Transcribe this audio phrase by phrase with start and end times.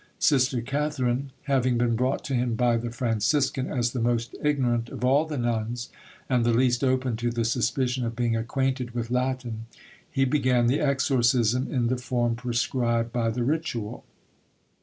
[0.17, 5.05] Sister Catherine having been brought to him by the Franciscan as the most ignorant of
[5.05, 5.89] all the nuns,
[6.27, 9.67] and the least open to the suspicion of being acquainted with Latin,
[10.09, 14.03] he began the exorcism in the form prescribed by the ritual.